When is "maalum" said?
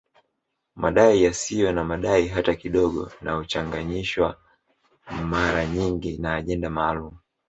6.69-7.17